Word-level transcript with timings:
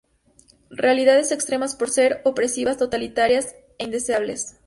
Realidades 0.71 1.31
extremas 1.31 1.75
por 1.75 1.91
ser 1.91 2.21
opresivas, 2.25 2.77
totalitarias 2.77 3.53
e 3.77 3.83
indeseables. 3.83 4.55